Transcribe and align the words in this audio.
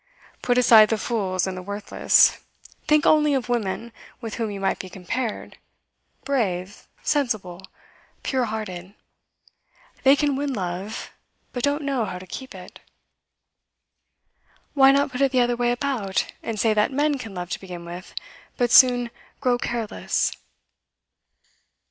Put 0.41 0.57
aside 0.57 0.89
the 0.89 0.97
fools 0.97 1.45
and 1.45 1.55
the 1.55 1.61
worthless; 1.61 2.39
think 2.87 3.05
only 3.05 3.35
of 3.35 3.49
women 3.49 3.91
with 4.19 4.33
whom 4.41 4.49
you 4.49 4.59
might 4.59 4.79
be 4.79 4.89
compared 4.89 5.59
brave, 6.25 6.87
sensible, 7.03 7.61
pure 8.23 8.45
hearted; 8.45 8.95
they 10.01 10.15
can 10.15 10.35
win 10.35 10.53
love, 10.53 11.11
but 11.53 11.61
don't 11.61 11.83
know 11.83 12.05
how 12.05 12.17
to 12.17 12.25
keep 12.25 12.55
it.' 12.55 12.79
'Why 14.73 14.91
not 14.91 15.11
put 15.11 15.21
it 15.21 15.31
the 15.31 15.41
other 15.41 15.55
way 15.55 15.71
about, 15.71 16.25
and 16.41 16.59
say 16.59 16.73
that 16.73 16.91
men 16.91 17.19
can 17.19 17.35
love 17.35 17.51
to 17.51 17.59
begin 17.59 17.85
with, 17.85 18.15
but 18.57 18.71
so 18.71 18.87
soon 18.87 19.11
grow 19.39 19.59
careless? 19.59 20.31